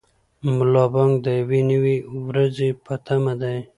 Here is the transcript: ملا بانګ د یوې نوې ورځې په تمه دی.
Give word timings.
ملا 0.55 0.83
بانګ 0.93 1.13
د 1.25 1.27
یوې 1.39 1.61
نوې 1.71 1.95
ورځې 2.27 2.69
په 2.85 2.93
تمه 3.05 3.33
دی. 3.41 3.57